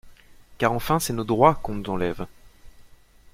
[0.57, 2.25] Car enfin c'est nos droits qu'on nous enlève!